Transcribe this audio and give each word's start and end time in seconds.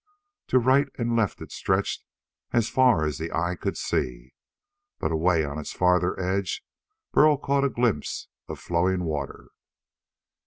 To 0.47 0.57
right 0.57 0.87
and 0.97 1.15
left 1.15 1.41
it 1.43 1.51
stretched 1.51 2.03
as 2.51 2.69
far 2.69 3.05
as 3.05 3.19
the 3.19 3.31
eye 3.31 3.55
could 3.55 3.77
see, 3.77 4.33
but 4.97 5.11
away 5.11 5.45
on 5.45 5.59
its 5.59 5.73
farther 5.73 6.19
edge 6.19 6.63
Burl 7.11 7.37
caught 7.37 7.63
a 7.65 7.69
glimpse 7.69 8.27
of 8.49 8.57
flowing 8.57 9.03
water. 9.03 9.49